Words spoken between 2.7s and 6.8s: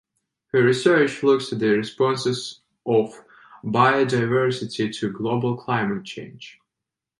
of biodiversity to global climate change.